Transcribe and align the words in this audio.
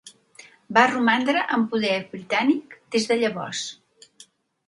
Va 0.77 0.85
romandre 0.91 1.43
en 1.57 1.65
poder 1.73 1.91
britànic 2.15 2.73
des 2.97 3.05
de 3.11 3.17
llavors. 3.25 3.61